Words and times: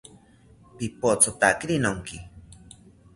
Pipothotakiri 0.77 1.75
nonki 1.83 2.17